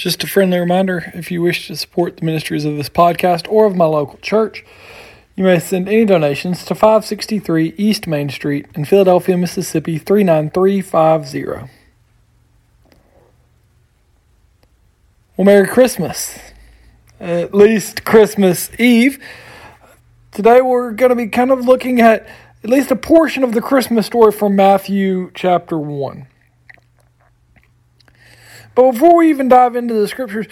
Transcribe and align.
Just 0.00 0.24
a 0.24 0.26
friendly 0.26 0.58
reminder 0.58 1.12
if 1.14 1.30
you 1.30 1.42
wish 1.42 1.66
to 1.66 1.76
support 1.76 2.16
the 2.16 2.24
ministries 2.24 2.64
of 2.64 2.74
this 2.74 2.88
podcast 2.88 3.46
or 3.50 3.66
of 3.66 3.76
my 3.76 3.84
local 3.84 4.18
church, 4.20 4.64
you 5.36 5.44
may 5.44 5.58
send 5.58 5.90
any 5.90 6.06
donations 6.06 6.64
to 6.64 6.74
563 6.74 7.74
East 7.76 8.06
Main 8.06 8.30
Street 8.30 8.64
in 8.74 8.86
Philadelphia, 8.86 9.36
Mississippi 9.36 9.98
39350. 9.98 11.70
Well, 15.36 15.44
Merry 15.44 15.68
Christmas. 15.68 16.38
At 17.20 17.52
least 17.52 18.06
Christmas 18.06 18.70
Eve. 18.80 19.22
Today 20.32 20.62
we're 20.62 20.92
going 20.92 21.10
to 21.10 21.14
be 21.14 21.26
kind 21.26 21.50
of 21.50 21.66
looking 21.66 22.00
at 22.00 22.26
at 22.64 22.70
least 22.70 22.90
a 22.90 22.96
portion 22.96 23.44
of 23.44 23.52
the 23.52 23.60
Christmas 23.60 24.06
story 24.06 24.32
from 24.32 24.56
Matthew 24.56 25.30
chapter 25.34 25.76
1. 25.76 26.26
But 28.80 28.92
before 28.92 29.14
we 29.18 29.28
even 29.28 29.48
dive 29.48 29.76
into 29.76 29.92
the 29.92 30.08
scriptures, 30.08 30.46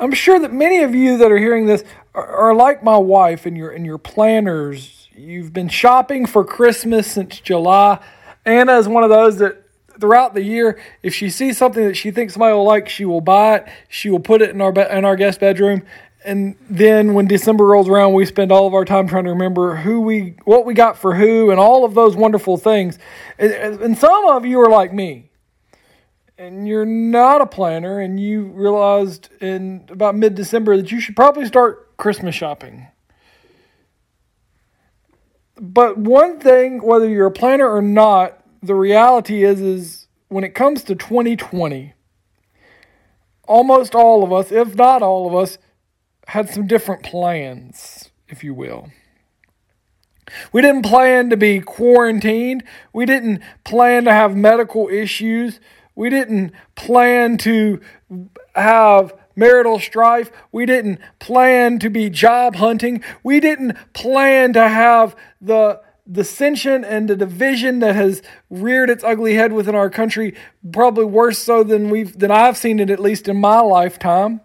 I'm 0.00 0.12
sure 0.12 0.38
that 0.38 0.54
many 0.54 0.84
of 0.84 0.94
you 0.94 1.18
that 1.18 1.30
are 1.30 1.36
hearing 1.36 1.66
this 1.66 1.84
are, 2.14 2.26
are 2.26 2.54
like 2.54 2.82
my 2.82 2.96
wife 2.96 3.44
and 3.44 3.58
your 3.58 3.70
and 3.70 3.84
your 3.84 3.98
planners. 3.98 5.10
You've 5.14 5.52
been 5.52 5.68
shopping 5.68 6.24
for 6.24 6.46
Christmas 6.46 7.12
since 7.12 7.40
July. 7.40 8.02
Anna 8.46 8.78
is 8.78 8.88
one 8.88 9.04
of 9.04 9.10
those 9.10 9.36
that 9.36 9.64
throughout 10.00 10.32
the 10.32 10.42
year, 10.42 10.80
if 11.02 11.14
she 11.14 11.28
sees 11.28 11.58
something 11.58 11.84
that 11.84 11.94
she 11.94 12.10
thinks 12.10 12.32
somebody 12.32 12.54
will 12.54 12.64
like, 12.64 12.88
she 12.88 13.04
will 13.04 13.20
buy 13.20 13.56
it. 13.56 13.68
She 13.86 14.08
will 14.08 14.20
put 14.20 14.40
it 14.40 14.48
in 14.48 14.62
our 14.62 14.72
be- 14.72 14.88
in 14.88 15.04
our 15.04 15.14
guest 15.14 15.38
bedroom. 15.38 15.82
And 16.24 16.56
then 16.70 17.12
when 17.12 17.26
December 17.26 17.66
rolls 17.66 17.86
around, 17.86 18.14
we 18.14 18.24
spend 18.24 18.50
all 18.50 18.66
of 18.66 18.72
our 18.72 18.86
time 18.86 19.08
trying 19.08 19.24
to 19.24 19.30
remember 19.30 19.76
who 19.76 20.00
we, 20.00 20.36
what 20.44 20.64
we 20.64 20.72
got 20.72 20.96
for 20.96 21.16
who, 21.16 21.50
and 21.50 21.60
all 21.60 21.84
of 21.84 21.92
those 21.92 22.16
wonderful 22.16 22.56
things. 22.56 22.98
And, 23.38 23.52
and 23.52 23.98
some 23.98 24.24
of 24.28 24.46
you 24.46 24.58
are 24.62 24.70
like 24.70 24.94
me 24.94 25.28
and 26.42 26.66
you're 26.66 26.84
not 26.84 27.40
a 27.40 27.46
planner 27.46 28.00
and 28.00 28.18
you 28.18 28.46
realized 28.46 29.28
in 29.40 29.86
about 29.88 30.16
mid 30.16 30.34
December 30.34 30.76
that 30.76 30.90
you 30.90 31.00
should 31.00 31.14
probably 31.14 31.46
start 31.46 31.96
Christmas 31.96 32.34
shopping. 32.34 32.88
But 35.56 35.96
one 35.96 36.40
thing, 36.40 36.82
whether 36.82 37.08
you're 37.08 37.28
a 37.28 37.30
planner 37.30 37.70
or 37.70 37.80
not, 37.80 38.42
the 38.60 38.74
reality 38.74 39.44
is 39.44 39.60
is 39.60 40.08
when 40.28 40.42
it 40.42 40.54
comes 40.54 40.82
to 40.84 40.96
2020, 40.96 41.92
almost 43.46 43.94
all 43.94 44.24
of 44.24 44.32
us, 44.32 44.50
if 44.50 44.74
not 44.74 45.00
all 45.00 45.28
of 45.28 45.36
us, 45.36 45.58
had 46.26 46.50
some 46.50 46.66
different 46.66 47.04
plans, 47.04 48.10
if 48.28 48.42
you 48.42 48.52
will. 48.52 48.90
We 50.52 50.62
didn't 50.62 50.82
plan 50.82 51.30
to 51.30 51.36
be 51.36 51.60
quarantined. 51.60 52.64
We 52.92 53.06
didn't 53.06 53.42
plan 53.64 54.04
to 54.04 54.12
have 54.12 54.34
medical 54.34 54.88
issues. 54.88 55.60
We 55.94 56.10
didn't 56.10 56.52
plan 56.74 57.38
to 57.38 57.80
have 58.54 59.12
marital 59.36 59.78
strife. 59.78 60.30
We 60.50 60.66
didn't 60.66 61.00
plan 61.18 61.78
to 61.80 61.90
be 61.90 62.10
job 62.10 62.56
hunting. 62.56 63.02
We 63.22 63.40
didn't 63.40 63.76
plan 63.92 64.52
to 64.54 64.68
have 64.68 65.16
the 65.40 65.80
dissension 66.10 66.84
and 66.84 67.08
the 67.08 67.16
division 67.16 67.78
that 67.78 67.94
has 67.94 68.22
reared 68.50 68.90
its 68.90 69.04
ugly 69.04 69.34
head 69.34 69.52
within 69.52 69.74
our 69.74 69.88
country, 69.88 70.34
probably 70.72 71.04
worse 71.04 71.38
so 71.38 71.62
than 71.62 71.90
we've 71.90 72.18
than 72.18 72.30
I've 72.30 72.56
seen 72.56 72.80
it 72.80 72.90
at 72.90 72.98
least 72.98 73.28
in 73.28 73.36
my 73.36 73.60
lifetime. 73.60 74.40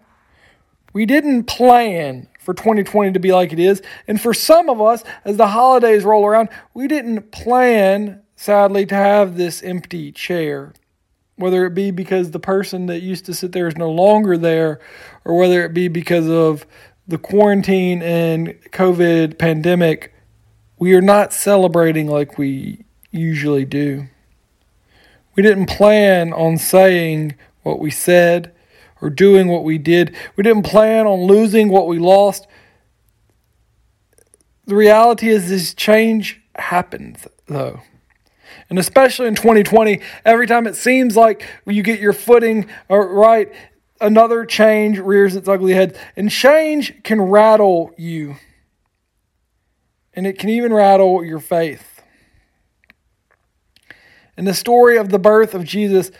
We 0.92 1.04
didn't 1.04 1.44
plan 1.44 2.28
for 2.40 2.54
2020 2.54 3.12
to 3.12 3.18
be 3.18 3.32
like 3.32 3.52
it 3.52 3.58
is. 3.58 3.82
And 4.06 4.20
for 4.20 4.32
some 4.32 4.70
of 4.70 4.80
us, 4.80 5.04
as 5.24 5.36
the 5.36 5.48
holidays 5.48 6.04
roll 6.04 6.24
around, 6.24 6.48
we 6.72 6.88
didn't 6.88 7.30
plan, 7.30 8.22
sadly, 8.36 8.86
to 8.86 8.94
have 8.94 9.36
this 9.36 9.62
empty 9.62 10.12
chair 10.12 10.72
whether 11.38 11.64
it 11.64 11.74
be 11.74 11.90
because 11.90 12.30
the 12.30 12.40
person 12.40 12.86
that 12.86 13.00
used 13.00 13.24
to 13.26 13.34
sit 13.34 13.52
there 13.52 13.68
is 13.68 13.76
no 13.76 13.90
longer 13.90 14.36
there, 14.36 14.80
or 15.24 15.36
whether 15.36 15.64
it 15.64 15.72
be 15.72 15.88
because 15.88 16.28
of 16.28 16.66
the 17.06 17.18
quarantine 17.18 18.02
and 18.02 18.48
COVID 18.70 19.38
pandemic, 19.38 20.14
we 20.78 20.94
are 20.94 21.00
not 21.00 21.32
celebrating 21.32 22.06
like 22.06 22.38
we 22.38 22.84
usually 23.10 23.64
do. 23.64 24.08
We 25.34 25.42
didn't 25.42 25.66
plan 25.66 26.32
on 26.32 26.58
saying 26.58 27.36
what 27.62 27.78
we 27.78 27.90
said 27.90 28.52
or 29.00 29.08
doing 29.08 29.48
what 29.48 29.64
we 29.64 29.78
did. 29.78 30.14
We 30.36 30.42
didn't 30.42 30.64
plan 30.64 31.06
on 31.06 31.22
losing 31.22 31.68
what 31.68 31.86
we 31.86 31.98
lost. 31.98 32.46
The 34.66 34.74
reality 34.74 35.28
is, 35.28 35.48
this 35.48 35.72
change 35.72 36.40
happens, 36.56 37.26
though. 37.46 37.80
And 38.70 38.78
especially 38.78 39.28
in 39.28 39.34
2020, 39.34 40.00
every 40.24 40.46
time 40.46 40.66
it 40.66 40.76
seems 40.76 41.16
like 41.16 41.46
you 41.66 41.82
get 41.82 42.00
your 42.00 42.12
footing 42.12 42.68
uh, 42.90 42.96
right, 42.96 43.52
another 44.00 44.44
change 44.44 44.98
rears 44.98 45.36
its 45.36 45.48
ugly 45.48 45.74
head. 45.74 45.98
And 46.16 46.30
change 46.30 47.02
can 47.02 47.20
rattle 47.20 47.92
you, 47.96 48.36
and 50.14 50.26
it 50.26 50.38
can 50.38 50.50
even 50.50 50.72
rattle 50.72 51.24
your 51.24 51.40
faith. 51.40 52.02
In 54.36 54.44
the 54.44 54.54
story 54.54 54.96
of 54.96 55.08
the 55.08 55.18
birth 55.18 55.54
of 55.54 55.64
Jesus, 55.64 56.12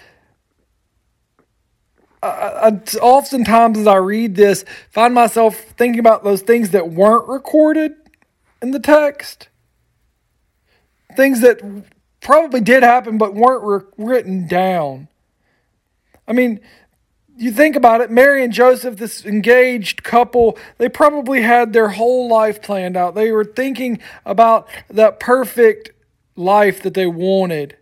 uh, 2.20 2.26
uh, 2.26 2.60
I, 2.62 2.66
I, 2.68 2.98
oftentimes 3.00 3.78
as 3.78 3.86
I 3.86 3.96
read 3.96 4.34
this, 4.34 4.64
find 4.90 5.14
myself 5.14 5.56
thinking 5.76 6.00
about 6.00 6.24
those 6.24 6.42
things 6.42 6.70
that 6.70 6.90
weren't 6.90 7.28
recorded 7.28 7.92
in 8.60 8.72
the 8.72 8.80
text, 8.80 9.48
things 11.16 11.40
that 11.42 11.60
probably 12.20 12.60
did 12.60 12.82
happen 12.82 13.18
but 13.18 13.34
weren't 13.34 13.64
re- 13.64 14.06
written 14.06 14.46
down. 14.46 15.08
I 16.26 16.32
mean, 16.32 16.60
you 17.38 17.52
think 17.52 17.76
about 17.76 18.00
it, 18.00 18.10
Mary 18.10 18.42
and 18.42 18.52
Joseph, 18.52 18.96
this 18.96 19.24
engaged 19.24 20.02
couple, 20.02 20.58
they 20.76 20.88
probably 20.88 21.42
had 21.42 21.72
their 21.72 21.90
whole 21.90 22.28
life 22.28 22.60
planned 22.60 22.96
out. 22.96 23.14
They 23.14 23.30
were 23.30 23.44
thinking 23.44 24.00
about 24.26 24.68
that 24.90 25.20
perfect 25.20 25.92
life 26.34 26.82
that 26.82 26.94
they 26.94 27.06
wanted. 27.06 27.76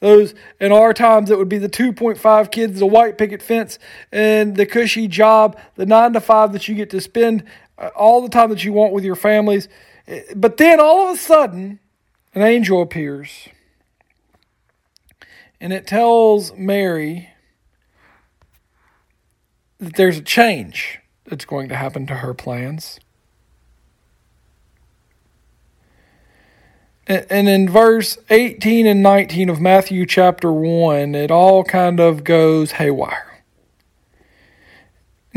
Those 0.00 0.34
in 0.60 0.72
our 0.72 0.92
times, 0.92 1.30
it 1.30 1.38
would 1.38 1.48
be 1.48 1.58
the 1.58 1.70
2.5 1.70 2.50
kids, 2.52 2.78
the 2.78 2.86
white 2.86 3.16
picket 3.16 3.42
fence, 3.42 3.78
and 4.12 4.56
the 4.56 4.66
cushy 4.66 5.08
job, 5.08 5.58
the 5.76 5.86
nine 5.86 6.12
to 6.12 6.20
five 6.20 6.52
that 6.52 6.68
you 6.68 6.74
get 6.74 6.90
to 6.90 7.00
spend 7.00 7.44
uh, 7.78 7.88
all 7.96 8.20
the 8.20 8.28
time 8.28 8.50
that 8.50 8.62
you 8.62 8.72
want 8.72 8.92
with 8.92 9.04
your 9.04 9.16
families. 9.16 9.68
But 10.36 10.58
then 10.58 10.80
all 10.80 11.08
of 11.08 11.16
a 11.16 11.18
sudden, 11.18 11.80
an 12.34 12.42
angel 12.42 12.82
appears 12.82 13.48
and 15.60 15.72
it 15.72 15.86
tells 15.86 16.54
Mary 16.54 17.30
that 19.78 19.96
there's 19.96 20.18
a 20.18 20.22
change 20.22 21.00
that's 21.24 21.44
going 21.44 21.68
to 21.68 21.76
happen 21.76 22.06
to 22.06 22.16
her 22.16 22.34
plans. 22.34 22.98
And 27.06 27.48
in 27.48 27.70
verse 27.70 28.18
18 28.28 28.86
and 28.86 29.02
19 29.02 29.48
of 29.48 29.62
Matthew 29.62 30.04
chapter 30.04 30.52
1, 30.52 31.14
it 31.14 31.30
all 31.30 31.64
kind 31.64 32.00
of 32.00 32.22
goes 32.22 32.72
haywire. 32.72 33.27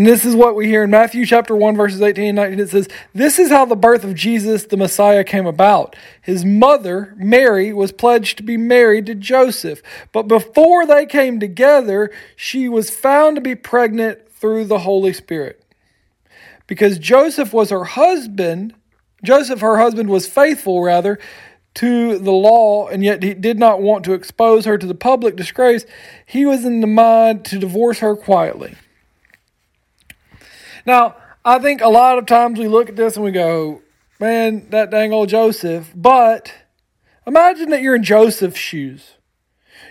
And 0.02 0.08
this 0.08 0.26
is 0.26 0.36
what 0.36 0.56
we 0.56 0.66
hear 0.66 0.86
in 0.86 0.90
Matthew 0.90 1.28
chapter 1.28 1.56
1, 1.56 1.76
verses 1.76 2.02
18 2.02 2.30
and 2.30 2.36
19. 2.36 2.60
It 2.60 2.70
says, 2.72 2.88
This 3.14 3.38
is 3.38 3.52
how 3.52 3.66
the 3.66 3.76
birth 3.76 4.04
of 4.04 4.16
Jesus 4.16 4.64
the 4.64 4.76
Messiah 4.76 5.24
came 5.24 5.46
about. 5.46 5.96
His 6.24 6.44
mother, 6.44 7.14
Mary, 7.18 7.72
was 7.72 7.92
pledged 7.92 8.38
to 8.38 8.44
be 8.44 8.58
married 8.58 9.06
to 9.06 9.14
Joseph. 9.14 9.84
But 10.12 10.24
before 10.24 10.88
they 10.88 11.06
came 11.06 11.40
together, 11.40 12.10
she 12.36 12.68
was 12.68 12.90
found 12.90 13.36
to 13.36 13.42
be 13.42 13.54
pregnant 13.54 14.28
through 14.32 14.66
the 14.66 14.80
Holy 14.80 15.14
Spirit. 15.14 15.64
Because 16.66 16.98
Joseph 16.98 17.54
was 17.54 17.70
her 17.70 17.84
husband, 17.84 18.74
Joseph, 19.24 19.60
her 19.60 19.78
husband, 19.78 20.10
was 20.10 20.28
faithful, 20.28 20.82
rather, 20.82 21.20
to 21.76 22.18
the 22.18 22.32
law, 22.32 22.88
and 22.88 23.04
yet 23.04 23.22
he 23.22 23.36
did 23.36 23.60
not 23.60 23.84
want 23.84 24.04
to 24.06 24.14
expose 24.14 24.66
her 24.66 24.80
to 24.80 24.88
the 24.88 24.96
public 24.96 25.36
disgrace. 25.36 25.86
He 26.26 26.48
was 26.48 26.66
in 26.66 26.82
the 26.82 26.88
mind 26.88 27.46
to 27.46 27.60
divorce 27.60 28.00
her 28.00 28.16
quietly. 28.16 28.76
Now, 30.86 31.16
I 31.44 31.60
think 31.60 31.82
a 31.82 31.90
lot 31.90 32.18
of 32.18 32.26
times 32.26 32.60
we 32.60 32.68
look 32.68 32.90
at 32.90 32.96
this 32.96 33.16
and 33.16 33.26
we 33.26 33.32
go, 33.32 33.82
man, 34.20 34.70
that 34.70 34.92
dang 34.92 35.12
old 35.12 35.30
Joseph. 35.30 35.92
But 35.96 36.54
imagine 37.26 37.70
that 37.70 37.82
you're 37.82 37.96
in 37.96 38.04
Joseph's 38.04 38.60
shoes. 38.60 39.16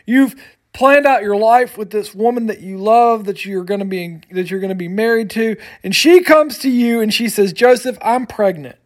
You've 0.06 0.34
planned 0.72 1.06
out 1.06 1.22
your 1.22 1.37
life 1.37 1.76
with 1.76 1.90
this 1.90 2.14
woman 2.14 2.46
that 2.46 2.60
you 2.60 2.78
love 2.78 3.25
that 3.25 3.44
you're 3.44 3.64
going 3.64 3.81
to 3.81 3.87
be 3.87 4.20
that 4.31 4.50
you're 4.50 4.60
going 4.60 4.69
to 4.70 4.75
be 4.75 4.88
married 4.88 5.28
to 5.31 5.56
and 5.82 5.94
she 5.94 6.22
comes 6.22 6.58
to 6.58 6.70
you 6.70 7.00
and 7.00 7.12
she 7.12 7.28
says 7.28 7.52
joseph 7.52 7.98
i'm 8.02 8.25
pregnant 8.25 8.76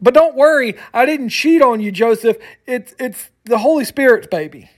but 0.00 0.14
don't 0.14 0.34
worry 0.34 0.74
i 0.94 1.04
didn't 1.04 1.28
cheat 1.28 1.60
on 1.60 1.80
you 1.80 1.92
joseph 1.92 2.38
it's 2.66 2.94
it's 2.98 3.28
the 3.44 3.58
holy 3.58 3.84
spirit's 3.84 4.26
baby 4.26 4.70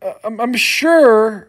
uh, 0.00 0.12
I'm, 0.22 0.40
I'm 0.40 0.54
sure 0.54 1.48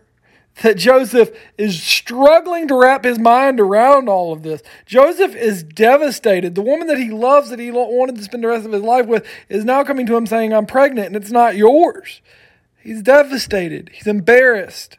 that 0.62 0.78
Joseph 0.78 1.30
is 1.58 1.82
struggling 1.82 2.68
to 2.68 2.76
wrap 2.76 3.06
his 3.06 3.18
mind 3.18 3.60
around 3.60 4.10
all 4.10 4.34
of 4.34 4.44
this. 4.44 4.62
Joseph 4.86 5.36
is 5.36 5.64
devastated. 5.64 6.56
The 6.56 6.62
woman 6.62 6.88
that 6.88 6.98
he 6.98 7.10
loves, 7.10 7.50
that 7.50 7.60
he 7.60 7.72
wanted 7.72 8.16
to 8.16 8.24
spend 8.24 8.44
the 8.44 8.50
rest 8.50 8.66
of 8.66 8.74
his 8.74 8.82
life 8.82 9.06
with, 9.06 9.26
is 9.48 9.64
now 9.64 9.84
coming 9.84 10.06
to 10.08 10.16
him 10.16 10.26
saying, 10.26 10.54
I'm 10.54 10.66
pregnant 10.66 11.08
and 11.08 11.16
it's 11.16 11.32
not 11.32 11.56
yours. 11.56 12.22
He's 12.82 13.02
devastated. 13.02 13.90
He's 13.94 14.08
embarrassed. 14.08 14.98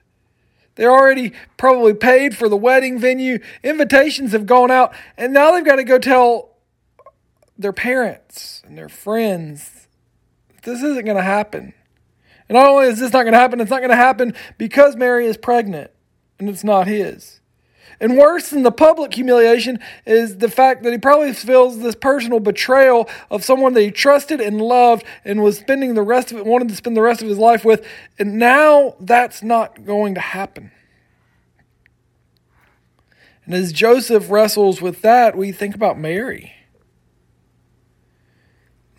They 0.77 0.87
already 0.87 1.33
probably 1.59 1.95
paid 1.95 2.37
for 2.37 2.49
the 2.49 2.57
wedding 2.57 2.99
venue. 2.99 3.39
Invitations 3.63 4.33
have 4.33 4.47
gone 4.47 4.71
out, 4.71 4.95
and 5.19 5.33
now 5.33 5.51
they've 5.51 5.65
got 5.65 5.77
to 5.77 5.85
go 5.85 5.99
tell 5.99 6.57
their 7.59 7.73
parents 7.73 8.63
and 8.65 8.79
their 8.79 8.89
friends 8.89 9.81
this 10.63 10.83
isn't 10.83 11.05
going 11.05 11.17
to 11.17 11.23
happen. 11.23 11.73
And 12.51 12.57
not 12.57 12.67
only 12.67 12.89
is 12.89 12.99
this 12.99 13.13
not 13.13 13.23
going 13.23 13.33
to 13.33 13.39
happen, 13.39 13.61
it's 13.61 13.71
not 13.71 13.79
going 13.79 13.91
to 13.91 13.97
happen 13.97 14.35
because 14.59 14.97
Mary 14.97 15.25
is 15.25 15.37
pregnant 15.37 15.93
and 16.41 16.49
it's 16.49 16.65
not 16.65 16.89
his. 16.89 17.39
And 18.01 18.19
worse 18.19 18.49
than 18.49 18.65
the 18.65 18.73
public 18.73 19.15
humiliation 19.15 19.79
is 20.05 20.39
the 20.39 20.49
fact 20.49 20.83
that 20.83 20.91
he 20.91 20.99
probably 20.99 21.33
feels 21.33 21.79
this 21.79 21.95
personal 21.95 22.41
betrayal 22.41 23.09
of 23.31 23.45
someone 23.45 23.75
that 23.75 23.83
he 23.83 23.93
trusted 23.93 24.41
and 24.41 24.61
loved 24.61 25.05
and 25.25 25.45
was 25.45 25.59
spending 25.59 25.95
the 25.95 26.03
rest 26.03 26.33
of 26.33 26.39
it, 26.39 26.45
wanted 26.45 26.69
to 26.71 26.75
spend 26.75 26.97
the 26.97 27.03
rest 27.03 27.23
of 27.23 27.29
his 27.29 27.39
life 27.39 27.65
with. 27.65 27.87
And 28.19 28.37
now 28.37 28.97
that's 28.99 29.45
not 29.45 29.85
going 29.85 30.17
to 30.17 30.21
happen. 30.21 30.73
And 33.45 33.55
as 33.55 33.73
Joseph 33.73 34.29
wrestles 34.29 34.83
with 34.83 35.03
that, 35.03 35.37
we 35.37 35.53
think 35.53 35.77
about 35.77 36.01
Mary. 36.01 36.53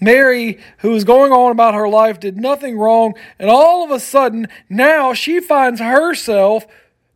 Mary, 0.01 0.59
who 0.79 0.89
was 0.89 1.03
going 1.03 1.31
on 1.31 1.51
about 1.51 1.75
her 1.75 1.87
life, 1.87 2.19
did 2.19 2.35
nothing 2.35 2.77
wrong, 2.77 3.13
and 3.37 3.49
all 3.49 3.85
of 3.85 3.91
a 3.91 3.99
sudden, 3.99 4.47
now 4.67 5.13
she 5.13 5.39
finds 5.39 5.79
herself, 5.79 6.65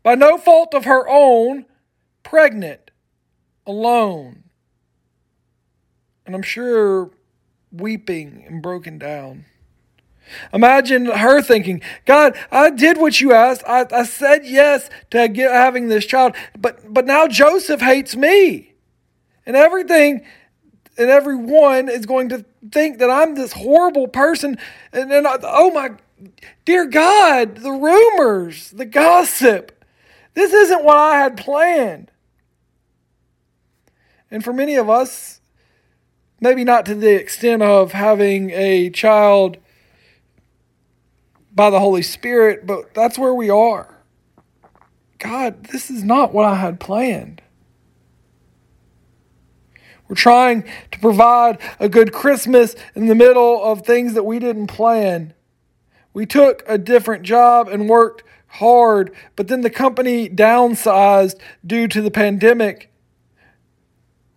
by 0.04 0.14
no 0.14 0.38
fault 0.38 0.76
of 0.76 0.86
her 0.86 1.10
own, 1.10 1.66
pregnant, 2.22 2.92
alone. 3.66 4.44
And 6.28 6.36
I'm 6.36 6.44
sure 6.44 7.10
weeping 7.72 8.44
and 8.48 8.62
broken 8.62 9.00
down. 9.00 9.46
Imagine 10.54 11.06
her 11.06 11.42
thinking, 11.42 11.82
God, 12.06 12.38
I 12.52 12.70
did 12.70 12.98
what 12.98 13.20
you 13.20 13.34
asked. 13.34 13.64
I, 13.68 13.86
I 13.92 14.04
said 14.04 14.46
yes 14.46 14.90
to 15.12 15.28
get, 15.28 15.52
having 15.52 15.88
this 15.88 16.06
child, 16.06 16.36
but, 16.58 16.94
but 16.94 17.06
now 17.06 17.28
Joseph 17.28 17.82
hates 17.82 18.16
me. 18.16 18.74
And 19.46 19.56
everything 19.56 20.26
and 20.98 21.10
everyone 21.10 21.90
is 21.90 22.06
going 22.06 22.30
to 22.30 22.46
think 22.72 23.00
that 23.00 23.10
I'm 23.10 23.36
this 23.36 23.54
horrible 23.54 24.08
person. 24.08 24.58
And 24.94 25.12
then, 25.12 25.26
oh 25.28 25.72
my 25.72 25.92
dear 26.64 26.86
God, 26.86 27.58
the 27.58 27.72
rumors, 27.72 28.72
the 28.72 28.86
gossip. 28.86 29.84
This 30.34 30.54
isn't 30.54 30.84
what 30.84 30.98
I 30.98 31.20
had 31.20 31.38
planned. 31.38 32.12
And 34.32 34.44
for 34.44 34.54
many 34.54 34.76
of 34.76 34.90
us, 34.90 35.42
maybe 36.40 36.64
not 36.64 36.86
to 36.88 36.96
the 36.96 37.16
extent 37.16 37.62
of 37.62 37.92
having 37.94 38.52
a 38.52 38.90
child 38.90 39.58
by 41.54 41.70
the 41.70 41.80
Holy 41.80 42.02
Spirit, 42.02 42.68
but 42.68 42.94
that's 42.94 43.18
where 43.18 43.34
we 43.34 43.50
are. 43.50 43.96
God, 45.18 45.66
this 45.66 45.90
is 45.90 46.04
not 46.04 46.34
what 46.34 46.46
I 46.46 46.56
had 46.56 46.80
planned. 46.80 47.42
We're 50.08 50.16
trying 50.16 50.64
to 50.92 51.00
provide 51.00 51.60
a 51.80 51.90
good 51.90 52.14
Christmas 52.14 52.76
in 52.94 53.08
the 53.08 53.16
middle 53.16 53.64
of 53.64 53.82
things 53.82 54.14
that 54.14 54.24
we 54.24 54.40
didn't 54.40 54.68
plan. 54.68 55.34
We 56.14 56.26
took 56.26 56.64
a 56.68 56.78
different 56.78 57.24
job 57.24 57.68
and 57.68 57.90
worked 57.90 58.24
hard, 58.48 59.14
but 59.36 59.48
then 59.48 59.62
the 59.62 59.70
company 59.70 60.30
downsized 60.30 61.36
due 61.66 61.88
to 61.90 62.02
the 62.02 62.12
pandemic. 62.12 62.92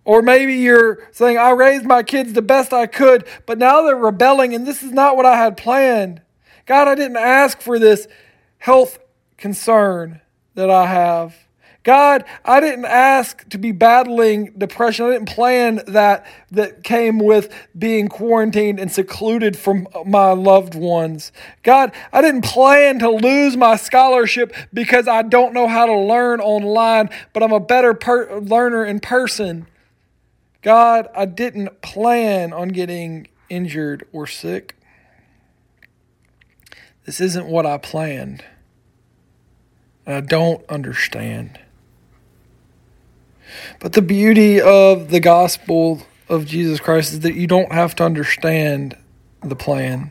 Or 0.05 0.23
maybe 0.23 0.55
you're 0.55 1.07
saying, 1.13 1.37
I 1.37 1.51
raised 1.51 1.85
my 1.85 2.03
kids 2.03 2.33
the 2.33 2.43
best 2.43 2.73
I 2.73 2.87
could, 2.87 3.27
but 3.45 3.59
now 3.59 3.83
they're 3.83 3.95
rebelling 3.95 4.55
and 4.55 4.67
this 4.67 4.83
is 4.83 4.91
not 4.91 5.17
what 5.17 5.27
I 5.27 5.37
had 5.37 5.57
planned. 5.57 6.23
God, 6.65 6.89
I 6.89 6.95
didn't 6.95 7.19
ask 7.19 7.61
for 7.61 7.79
this 7.79 8.09
health 8.57 8.99
concern 9.37 10.21
that 10.55 10.71
I 10.71 10.87
have. 10.87 11.48
God, 11.85 12.25
I 12.45 12.61
didn't 12.61 12.85
ask 12.85 13.49
to 13.49 13.59
be 13.59 13.73
battling 13.73 14.53
depression. 14.59 15.07
I 15.07 15.11
didn't 15.13 15.29
plan 15.29 15.81
that 15.87 16.27
that 16.51 16.83
came 16.83 17.19
with 17.19 17.51
being 17.79 18.09
quarantined 18.09 18.79
and 18.79 18.93
secluded 18.93 19.57
from 19.57 19.87
my 20.05 20.33
loved 20.33 20.75
ones. 20.75 21.33
God, 21.63 21.93
I 22.13 22.21
didn't 22.21 22.43
plan 22.43 22.99
to 22.99 23.09
lose 23.09 23.57
my 23.57 23.77
scholarship 23.77 24.53
because 24.73 25.09
I 25.09 25.23
don't 25.23 25.55
know 25.55 25.69
how 25.69 25.87
to 25.87 25.97
learn 25.97 26.41
online, 26.41 27.11
but 27.33 27.43
I'm 27.43 27.53
a 27.53 27.61
better 27.61 27.95
per- 27.95 28.39
learner 28.39 28.85
in 28.85 29.01
person. 29.01 29.67
God, 30.63 31.09
I 31.15 31.25
didn't 31.25 31.81
plan 31.81 32.53
on 32.53 32.69
getting 32.69 33.29
injured 33.49 34.07
or 34.13 34.27
sick. 34.27 34.75
This 37.07 37.21
isn't 37.21 37.47
what 37.47 37.65
I 37.65 37.79
planned. 37.79 38.45
I 40.07 40.21
don't 40.21 40.69
understand. 40.69 41.59
But 43.81 43.93
the 43.93 44.03
beauty 44.03 44.61
of 44.61 45.11
the 45.11 45.21
gospel 45.21 46.03
of 46.29 46.47
Jesus 46.47 46.81
Christ 46.81 47.13
is 47.13 47.21
that 47.21 47.35
you 47.35 47.47
don't 47.47 47.73
have 47.73 47.95
to 47.97 48.05
understand 48.05 48.97
the 49.43 49.57
plan. 49.57 50.11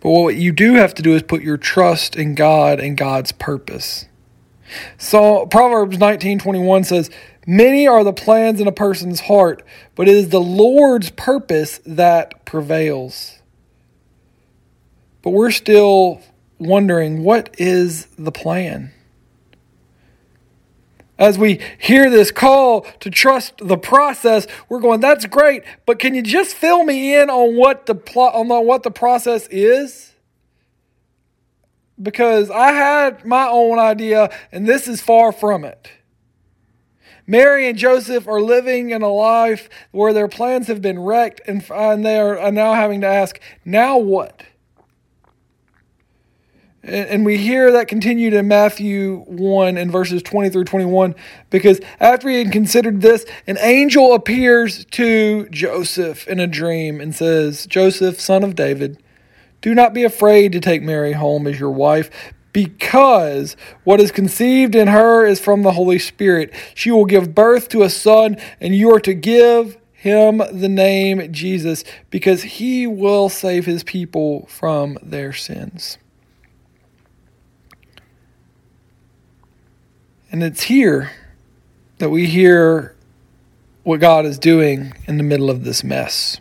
But 0.00 0.10
what 0.10 0.36
you 0.36 0.52
do 0.52 0.74
have 0.74 0.94
to 0.94 1.02
do 1.02 1.14
is 1.14 1.22
put 1.22 1.42
your 1.42 1.58
trust 1.58 2.16
in 2.16 2.34
God 2.34 2.80
and 2.80 2.96
God's 2.96 3.32
purpose. 3.32 4.06
So 4.98 5.46
Proverbs 5.46 5.98
19:21 5.98 6.84
says, 6.84 7.10
Many 7.46 7.86
are 7.86 8.04
the 8.04 8.12
plans 8.12 8.60
in 8.60 8.68
a 8.68 8.72
person's 8.72 9.20
heart, 9.20 9.62
but 9.94 10.08
it 10.08 10.14
is 10.14 10.28
the 10.28 10.40
Lord's 10.40 11.10
purpose 11.10 11.80
that 11.84 12.44
prevails. 12.44 13.40
But 15.22 15.30
we're 15.30 15.50
still 15.50 16.22
wondering 16.58 17.24
what 17.24 17.54
is 17.58 18.06
the 18.18 18.32
plan? 18.32 18.92
As 21.20 21.38
we 21.38 21.60
hear 21.78 22.08
this 22.08 22.30
call 22.30 22.80
to 23.00 23.10
trust 23.10 23.58
the 23.58 23.76
process, 23.76 24.46
we're 24.70 24.80
going, 24.80 25.00
that's 25.00 25.26
great, 25.26 25.64
but 25.84 25.98
can 25.98 26.14
you 26.14 26.22
just 26.22 26.56
fill 26.56 26.82
me 26.82 27.14
in 27.14 27.28
on 27.28 27.56
what 27.56 27.84
the 27.84 27.94
plot 27.94 28.34
on 28.34 28.48
what 28.48 28.82
the 28.84 28.90
process 28.90 29.46
is? 29.48 30.14
Because 32.00 32.50
I 32.50 32.72
had 32.72 33.26
my 33.26 33.46
own 33.46 33.78
idea 33.78 34.30
and 34.50 34.66
this 34.66 34.88
is 34.88 35.02
far 35.02 35.30
from 35.30 35.62
it. 35.62 35.90
Mary 37.26 37.68
and 37.68 37.76
Joseph 37.76 38.26
are 38.26 38.40
living 38.40 38.88
in 38.88 39.02
a 39.02 39.12
life 39.12 39.68
where 39.90 40.14
their 40.14 40.26
plans 40.26 40.68
have 40.68 40.80
been 40.80 40.98
wrecked 40.98 41.42
and, 41.46 41.62
and 41.70 42.04
they 42.04 42.18
are 42.18 42.50
now 42.50 42.72
having 42.72 43.02
to 43.02 43.06
ask, 43.06 43.38
now 43.62 43.98
what? 43.98 44.42
And 46.82 47.26
we 47.26 47.36
hear 47.36 47.70
that 47.72 47.88
continued 47.88 48.32
in 48.32 48.48
Matthew 48.48 49.24
1 49.26 49.76
in 49.76 49.90
verses 49.90 50.22
20 50.22 50.48
through 50.48 50.64
21 50.64 51.14
because 51.50 51.78
after 52.00 52.28
he 52.30 52.38
had 52.38 52.52
considered 52.52 53.02
this, 53.02 53.26
an 53.46 53.58
angel 53.60 54.14
appears 54.14 54.86
to 54.86 55.46
Joseph 55.50 56.26
in 56.26 56.40
a 56.40 56.46
dream 56.46 56.98
and 56.98 57.14
says, 57.14 57.66
Joseph, 57.66 58.18
son 58.18 58.42
of 58.42 58.54
David, 58.54 59.02
do 59.60 59.74
not 59.74 59.92
be 59.92 60.04
afraid 60.04 60.52
to 60.52 60.60
take 60.60 60.82
Mary 60.82 61.12
home 61.12 61.46
as 61.46 61.60
your 61.60 61.70
wife 61.70 62.10
because 62.52 63.56
what 63.84 64.00
is 64.00 64.10
conceived 64.10 64.74
in 64.74 64.88
her 64.88 65.24
is 65.24 65.40
from 65.40 65.62
the 65.62 65.72
Holy 65.72 65.98
Spirit. 65.98 66.52
She 66.74 66.90
will 66.90 67.04
give 67.04 67.34
birth 67.34 67.68
to 67.68 67.82
a 67.82 67.90
son, 67.90 68.36
and 68.60 68.74
you 68.74 68.92
are 68.94 69.00
to 69.00 69.14
give 69.14 69.78
him 69.92 70.38
the 70.50 70.68
name 70.68 71.32
Jesus, 71.32 71.84
because 72.10 72.42
he 72.42 72.86
will 72.86 73.28
save 73.28 73.66
his 73.66 73.84
people 73.84 74.46
from 74.46 74.98
their 75.02 75.32
sins. 75.32 75.98
And 80.30 80.42
it's 80.42 80.62
here 80.62 81.10
that 81.98 82.10
we 82.10 82.26
hear 82.26 82.94
what 83.82 84.00
God 84.00 84.24
is 84.26 84.38
doing 84.38 84.94
in 85.06 85.16
the 85.16 85.22
middle 85.22 85.50
of 85.50 85.64
this 85.64 85.82
mess. 85.82 86.40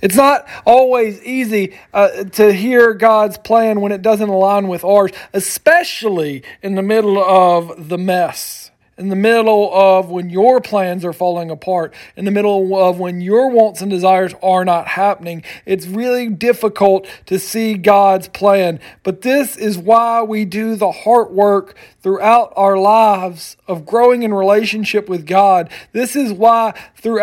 It's 0.00 0.16
not 0.16 0.46
always 0.66 1.22
easy 1.22 1.74
uh, 1.92 2.24
to 2.24 2.52
hear 2.52 2.92
God's 2.92 3.38
plan 3.38 3.80
when 3.80 3.90
it 3.90 4.02
doesn't 4.02 4.28
align 4.28 4.68
with 4.68 4.84
ours, 4.84 5.12
especially 5.32 6.42
in 6.62 6.74
the 6.74 6.82
middle 6.82 7.18
of 7.18 7.88
the 7.88 7.98
mess 7.98 8.63
in 8.96 9.08
the 9.08 9.16
middle 9.16 9.74
of 9.74 10.10
when 10.10 10.30
your 10.30 10.60
plans 10.60 11.04
are 11.04 11.12
falling 11.12 11.50
apart, 11.50 11.92
in 12.16 12.24
the 12.24 12.30
middle 12.30 12.76
of 12.76 12.98
when 12.98 13.20
your 13.20 13.50
wants 13.50 13.80
and 13.80 13.90
desires 13.90 14.34
are 14.42 14.64
not 14.64 14.86
happening. 14.88 15.42
It's 15.66 15.86
really 15.86 16.28
difficult 16.28 17.06
to 17.26 17.38
see 17.38 17.74
God's 17.74 18.28
plan. 18.28 18.78
But 19.02 19.22
this 19.22 19.56
is 19.56 19.76
why 19.76 20.22
we 20.22 20.44
do 20.44 20.76
the 20.76 20.92
heart 20.92 21.32
work 21.32 21.76
throughout 22.00 22.52
our 22.54 22.76
lives 22.76 23.56
of 23.66 23.86
growing 23.86 24.22
in 24.22 24.32
relationship 24.32 25.08
with 25.08 25.26
God. 25.26 25.70
This 25.92 26.14
is 26.14 26.32
why 26.32 26.78
through 26.96 27.20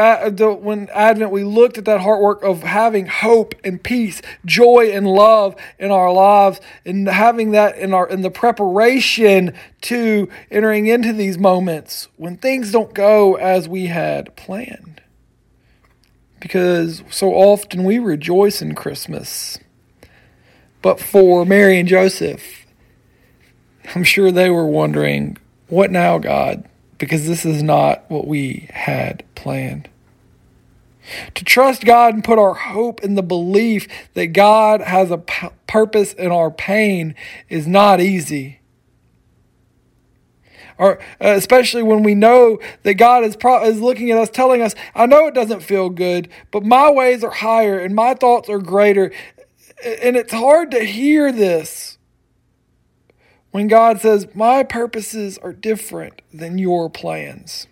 when 0.56 0.90
Advent 0.90 1.32
we 1.32 1.44
looked 1.44 1.78
at 1.78 1.86
that 1.86 2.01
heart 2.01 2.22
work 2.22 2.44
of 2.44 2.63
having 2.63 3.06
hope 3.06 3.54
and 3.63 3.82
peace, 3.82 4.22
joy 4.44 4.90
and 4.92 5.08
love 5.08 5.56
in 5.80 5.92
our 5.92 6.12
lives 6.12 6.60
and 6.86 7.08
having 7.08 7.51
that 7.51 7.78
in 7.78 7.94
our 7.94 8.08
in 8.08 8.22
the 8.22 8.32
preparation 8.32 9.54
to 9.82 10.30
entering 10.50 10.88
into 10.88 11.13
these 11.13 11.38
moments 11.38 11.61
when 12.18 12.38
things 12.38 12.72
don't 12.72 12.94
go 12.94 13.36
as 13.36 13.68
we 13.68 13.88
had 13.88 14.36
planned. 14.36 15.01
Because 16.39 17.03
so 17.10 17.34
often 17.34 17.84
we 17.84 18.00
rejoice 18.00 18.62
in 18.62 18.74
Christmas. 18.74 19.60
But 20.82 21.00
for 21.00 21.46
Mary 21.46 21.80
and 21.80 21.88
Joseph, 21.88 22.65
I'm 23.94 24.03
sure 24.03 24.32
they 24.32 24.50
were 24.50 24.65
wondering, 24.65 25.38
what 25.68 25.91
now, 25.91 26.18
God? 26.18 26.68
Because 26.98 27.27
this 27.27 27.46
is 27.46 27.62
not 27.62 28.10
what 28.10 28.27
we 28.27 28.68
had 28.72 29.24
planned. 29.36 29.89
To 31.36 31.44
trust 31.44 31.84
God 31.84 32.13
and 32.13 32.24
put 32.24 32.39
our 32.39 32.53
hope 32.53 33.03
in 33.03 33.15
the 33.15 33.24
belief 33.24 33.88
that 34.13 34.27
God 34.27 34.82
has 34.82 35.12
a 35.12 35.18
p- 35.18 35.50
purpose 35.68 36.13
in 36.13 36.32
our 36.32 36.51
pain 36.51 37.15
is 37.50 37.68
not 37.68 38.00
easy. 38.00 38.61
Or 40.82 40.98
uh, 41.24 41.36
especially 41.36 41.84
when 41.84 42.04
we 42.04 42.16
know 42.16 42.60
that 42.84 42.96
God 42.96 43.24
is 43.24 43.36
pro- 43.36 43.64
is 43.64 43.80
looking 43.80 44.10
at 44.12 44.18
us, 44.18 44.30
telling 44.30 44.62
us, 44.62 44.74
"I 44.96 45.06
know 45.06 45.28
it 45.28 45.34
doesn't 45.34 45.62
feel 45.62 45.90
good, 45.90 46.28
but 46.50 46.64
my 46.66 46.90
ways 46.90 47.24
are 47.24 47.32
higher 47.32 47.80
and 47.80 47.94
my 47.94 48.16
thoughts 48.16 48.50
are 48.50 48.60
greater." 48.60 49.12
And 50.04 50.16
it's 50.16 50.34
hard 50.34 50.72
to 50.72 50.84
hear 50.84 51.32
this 51.32 51.98
when 53.52 53.68
God 53.68 54.00
says, 54.00 54.28
My 54.34 54.64
purposes 54.64 55.38
are 55.38 55.54
different 55.54 56.22
than 56.34 56.58
your 56.58 56.90
plans. 56.90 57.68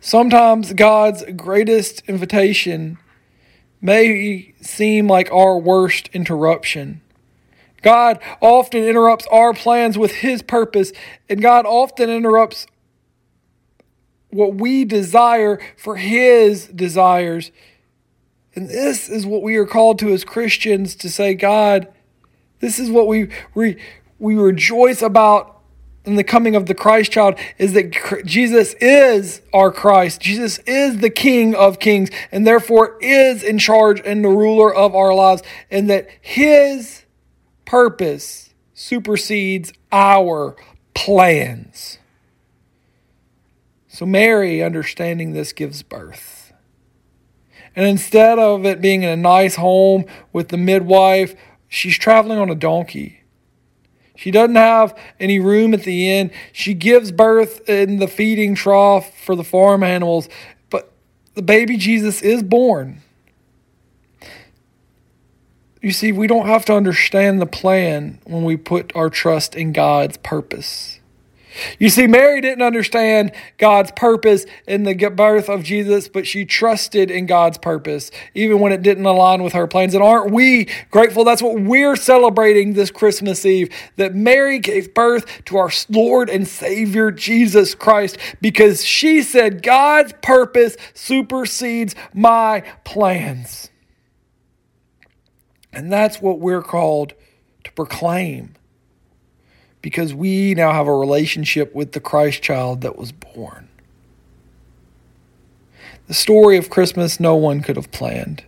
Sometimes 0.00 0.72
God's 0.74 1.24
greatest 1.36 2.02
invitation 2.06 2.98
may 3.80 4.52
seem 4.60 5.08
like 5.08 5.32
our 5.32 5.58
worst 5.58 6.10
interruption. 6.12 7.00
God 7.84 8.18
often 8.40 8.82
interrupts 8.82 9.26
our 9.30 9.52
plans 9.52 9.98
with 9.98 10.10
His 10.10 10.42
purpose, 10.42 10.92
and 11.28 11.40
God 11.40 11.66
often 11.66 12.08
interrupts 12.08 12.66
what 14.30 14.54
we 14.54 14.84
desire 14.84 15.60
for 15.76 15.96
His 15.96 16.66
desires. 16.66 17.52
And 18.54 18.68
this 18.68 19.08
is 19.08 19.26
what 19.26 19.42
we 19.42 19.56
are 19.56 19.66
called 19.66 19.98
to 19.98 20.12
as 20.12 20.24
Christians 20.24 20.94
to 20.96 21.10
say, 21.10 21.34
God, 21.34 21.88
this 22.60 22.78
is 22.78 22.90
what 22.90 23.06
we, 23.06 23.28
we, 23.54 23.76
we 24.18 24.34
rejoice 24.34 25.02
about 25.02 25.60
in 26.06 26.16
the 26.16 26.24
coming 26.24 26.54
of 26.54 26.66
the 26.66 26.74
Christ 26.74 27.12
child 27.12 27.38
is 27.58 27.72
that 27.74 28.24
Jesus 28.24 28.74
is 28.74 29.42
our 29.52 29.70
Christ. 29.70 30.20
Jesus 30.20 30.58
is 30.60 30.98
the 30.98 31.10
King 31.10 31.54
of 31.54 31.78
kings 31.78 32.10
and 32.32 32.46
therefore 32.46 32.98
is 33.00 33.42
in 33.42 33.58
charge 33.58 34.00
and 34.04 34.24
the 34.24 34.28
ruler 34.28 34.74
of 34.74 34.94
our 34.94 35.14
lives, 35.14 35.42
and 35.70 35.88
that 35.90 36.08
his 36.20 37.03
purpose 37.64 38.54
supersedes 38.74 39.72
our 39.92 40.56
plans. 40.94 41.98
So, 43.88 44.04
Mary, 44.04 44.62
understanding 44.62 45.32
this, 45.32 45.52
gives 45.52 45.82
birth. 45.82 46.52
And 47.76 47.86
instead 47.86 48.38
of 48.38 48.64
it 48.66 48.80
being 48.80 49.02
in 49.02 49.08
a 49.08 49.16
nice 49.16 49.56
home 49.56 50.04
with 50.32 50.48
the 50.48 50.56
midwife, 50.56 51.34
she's 51.68 51.96
traveling 51.98 52.38
on 52.38 52.50
a 52.50 52.54
donkey. 52.54 53.20
She 54.16 54.30
doesn't 54.30 54.56
have 54.56 54.98
any 55.18 55.40
room 55.40 55.74
at 55.74 55.82
the 55.82 56.10
inn. 56.10 56.30
She 56.52 56.74
gives 56.74 57.10
birth 57.10 57.68
in 57.68 57.98
the 57.98 58.08
feeding 58.08 58.54
trough 58.54 59.16
for 59.24 59.34
the 59.34 59.44
farm 59.44 59.82
animals, 59.82 60.28
but 60.70 60.92
the 61.34 61.42
baby 61.42 61.76
Jesus 61.76 62.22
is 62.22 62.42
born. 62.42 63.02
You 65.84 65.92
see, 65.92 66.12
we 66.12 66.26
don't 66.26 66.46
have 66.46 66.64
to 66.64 66.74
understand 66.74 67.42
the 67.42 67.46
plan 67.46 68.18
when 68.24 68.42
we 68.42 68.56
put 68.56 68.90
our 68.96 69.10
trust 69.10 69.54
in 69.54 69.74
God's 69.74 70.16
purpose. 70.16 70.98
You 71.78 71.90
see, 71.90 72.06
Mary 72.06 72.40
didn't 72.40 72.62
understand 72.62 73.32
God's 73.58 73.92
purpose 73.92 74.46
in 74.66 74.84
the 74.84 74.94
birth 74.94 75.50
of 75.50 75.62
Jesus, 75.62 76.08
but 76.08 76.26
she 76.26 76.46
trusted 76.46 77.10
in 77.10 77.26
God's 77.26 77.58
purpose, 77.58 78.10
even 78.34 78.60
when 78.60 78.72
it 78.72 78.80
didn't 78.80 79.04
align 79.04 79.42
with 79.42 79.52
her 79.52 79.66
plans. 79.66 79.92
And 79.92 80.02
aren't 80.02 80.32
we 80.32 80.68
grateful? 80.90 81.22
That's 81.22 81.42
what 81.42 81.60
we're 81.60 81.96
celebrating 81.96 82.72
this 82.72 82.90
Christmas 82.90 83.44
Eve 83.44 83.68
that 83.96 84.14
Mary 84.14 84.60
gave 84.60 84.94
birth 84.94 85.44
to 85.44 85.58
our 85.58 85.70
Lord 85.90 86.30
and 86.30 86.48
Savior 86.48 87.10
Jesus 87.10 87.74
Christ 87.74 88.16
because 88.40 88.82
she 88.82 89.20
said, 89.20 89.62
God's 89.62 90.14
purpose 90.22 90.78
supersedes 90.94 91.94
my 92.14 92.62
plans. 92.84 93.68
And 95.74 95.92
that's 95.92 96.20
what 96.20 96.38
we're 96.38 96.62
called 96.62 97.14
to 97.64 97.72
proclaim 97.72 98.54
because 99.84 100.14
we 100.14 100.54
now 100.54 100.72
have 100.72 100.86
a 100.86 100.96
relationship 100.96 101.74
with 101.74 101.92
the 101.92 102.00
Christ 102.00 102.42
child 102.42 102.80
that 102.80 102.96
was 102.96 103.12
born. 103.12 103.68
The 106.06 106.14
story 106.14 106.56
of 106.56 106.70
Christmas 106.70 107.20
no 107.20 107.36
one 107.36 107.60
could 107.60 107.76
have 107.76 107.90
planned. 107.90 108.44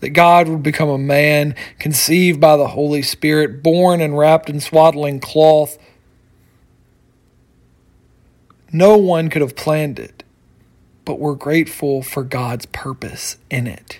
That 0.00 0.10
God 0.10 0.48
would 0.48 0.62
become 0.62 0.88
a 0.88 0.98
man, 0.98 1.54
conceived 1.78 2.40
by 2.40 2.56
the 2.56 2.68
Holy 2.68 3.02
Spirit, 3.02 3.62
born 3.62 4.00
and 4.00 4.16
wrapped 4.16 4.48
in 4.48 4.60
swaddling 4.60 5.18
cloth. 5.18 5.78
No 8.72 8.96
one 8.96 9.30
could 9.30 9.42
have 9.42 9.56
planned 9.56 9.98
it, 9.98 10.22
but 11.04 11.18
we're 11.18 11.34
grateful 11.34 12.02
for 12.02 12.22
God's 12.22 12.66
purpose 12.66 13.36
in 13.50 13.66
it. 13.66 13.98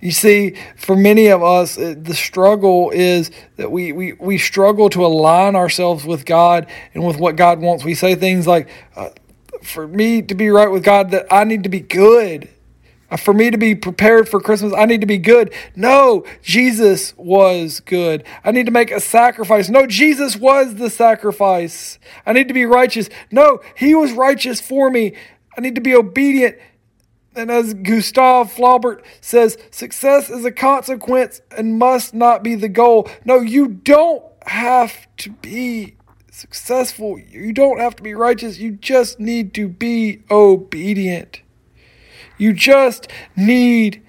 You 0.00 0.12
see, 0.12 0.56
for 0.76 0.96
many 0.96 1.26
of 1.26 1.42
us, 1.42 1.76
the 1.76 2.14
struggle 2.14 2.90
is 2.90 3.30
that 3.56 3.70
we, 3.70 3.92
we, 3.92 4.14
we 4.14 4.38
struggle 4.38 4.88
to 4.90 5.04
align 5.04 5.56
ourselves 5.56 6.06
with 6.06 6.24
God 6.24 6.66
and 6.94 7.06
with 7.06 7.18
what 7.18 7.36
God 7.36 7.60
wants. 7.60 7.84
We 7.84 7.94
say 7.94 8.14
things 8.14 8.46
like, 8.46 8.68
uh, 8.96 9.10
for 9.62 9.86
me 9.86 10.22
to 10.22 10.34
be 10.34 10.48
right 10.48 10.70
with 10.70 10.84
God, 10.84 11.10
that 11.10 11.26
I 11.30 11.44
need 11.44 11.64
to 11.64 11.68
be 11.68 11.80
good. 11.80 12.48
Uh, 13.10 13.16
for 13.16 13.34
me 13.34 13.50
to 13.50 13.58
be 13.58 13.74
prepared 13.74 14.28
for 14.28 14.40
Christmas, 14.40 14.72
I 14.72 14.86
need 14.86 15.00
to 15.00 15.06
be 15.06 15.18
good. 15.18 15.52
No, 15.76 16.24
Jesus 16.42 17.12
was 17.16 17.80
good. 17.80 18.24
I 18.44 18.52
need 18.52 18.66
to 18.66 18.72
make 18.72 18.90
a 18.90 19.00
sacrifice. 19.00 19.68
No, 19.68 19.86
Jesus 19.86 20.36
was 20.36 20.76
the 20.76 20.88
sacrifice. 20.88 21.98
I 22.24 22.32
need 22.32 22.48
to 22.48 22.54
be 22.54 22.64
righteous. 22.64 23.10
No, 23.30 23.60
He 23.76 23.94
was 23.94 24.12
righteous 24.12 24.60
for 24.60 24.90
me. 24.90 25.14
I 25.58 25.60
need 25.60 25.74
to 25.74 25.80
be 25.80 25.94
obedient. 25.94 26.56
And 27.34 27.50
as 27.50 27.74
Gustave 27.74 28.50
Flaubert 28.50 29.02
says, 29.20 29.56
success 29.70 30.30
is 30.30 30.44
a 30.44 30.50
consequence 30.50 31.40
and 31.56 31.78
must 31.78 32.12
not 32.12 32.42
be 32.42 32.54
the 32.54 32.68
goal. 32.68 33.08
No, 33.24 33.40
you 33.40 33.68
don't 33.68 34.24
have 34.46 35.06
to 35.18 35.30
be 35.30 35.96
successful. 36.30 37.18
You 37.18 37.52
don't 37.52 37.78
have 37.78 37.94
to 37.96 38.02
be 38.02 38.14
righteous. 38.14 38.58
You 38.58 38.72
just 38.72 39.20
need 39.20 39.54
to 39.54 39.68
be 39.68 40.22
obedient. 40.30 41.42
You 42.36 42.52
just 42.52 43.08
need 43.36 44.02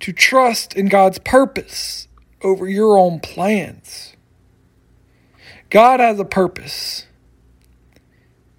to 0.00 0.12
trust 0.12 0.74
in 0.74 0.88
God's 0.88 1.18
purpose 1.18 2.08
over 2.42 2.68
your 2.68 2.98
own 2.98 3.20
plans. 3.20 4.16
God 5.70 6.00
has 6.00 6.18
a 6.18 6.24
purpose. 6.24 7.06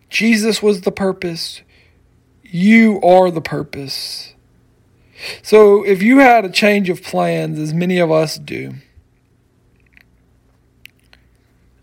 Jesus 0.10 0.63
was 0.63 0.81
the 0.81 0.91
purpose. 0.91 1.62
You 2.53 3.00
are 3.01 3.31
the 3.31 3.41
purpose. 3.41 4.34
So 5.41 5.84
if 5.84 6.01
you 6.01 6.20
had 6.20 6.43
a 6.43 6.50
change 6.50 6.89
of 6.89 7.01
plans, 7.01 7.58
as 7.58 7.74
many 7.74 7.98
of 7.98 8.12
us 8.12 8.38
do, 8.38 8.74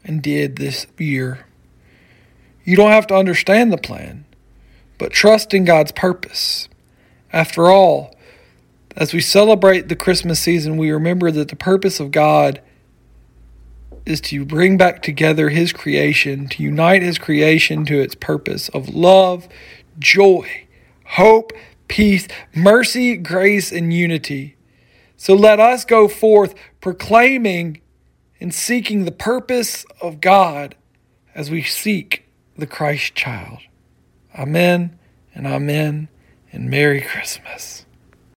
and 0.04 0.20
did 0.20 0.56
this 0.56 0.86
year, 0.98 1.46
you 2.64 2.76
don't 2.76 2.90
have 2.90 3.06
to 3.06 3.16
understand 3.16 3.72
the 3.72 3.78
plan, 3.78 4.26
but 4.98 5.10
trust 5.10 5.54
in 5.54 5.64
God's 5.64 5.92
purpose. 5.92 6.68
After 7.32 7.68
all, 7.70 8.14
as 8.94 9.14
we 9.14 9.22
celebrate 9.22 9.88
the 9.88 9.96
Christmas 9.96 10.38
season, 10.38 10.76
we 10.76 10.90
remember 10.90 11.30
that 11.30 11.48
the 11.48 11.56
purpose 11.56 11.98
of 11.98 12.10
God 12.10 12.60
is 14.04 14.20
to 14.22 14.44
bring 14.44 14.76
back 14.76 15.02
together 15.02 15.48
His 15.48 15.72
creation, 15.72 16.48
to 16.48 16.62
unite 16.62 17.02
His 17.02 17.16
creation 17.16 17.84
to 17.86 18.00
its 18.00 18.14
purpose 18.14 18.68
of 18.70 18.94
love, 18.94 19.48
joy, 19.98 20.66
hope, 21.04 21.52
peace, 21.88 22.28
mercy, 22.54 23.16
grace, 23.16 23.72
and 23.72 23.92
unity. 23.92 24.56
So 25.16 25.34
let 25.34 25.58
us 25.58 25.84
go 25.84 26.06
forth 26.06 26.54
proclaiming 26.80 27.80
and 28.40 28.54
seeking 28.54 29.04
the 29.04 29.12
purpose 29.12 29.84
of 30.00 30.20
God 30.20 30.76
as 31.34 31.50
we 31.50 31.62
seek 31.62 32.28
the 32.56 32.66
Christ 32.66 33.14
child. 33.14 33.58
Amen 34.38 34.98
and 35.34 35.46
amen 35.46 36.08
and 36.52 36.70
Merry 36.70 37.00
Christmas. 37.00 37.84